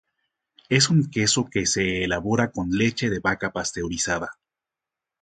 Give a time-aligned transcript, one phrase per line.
[0.67, 4.31] Es un queso que se elabora con leche de vaca pasteurizada.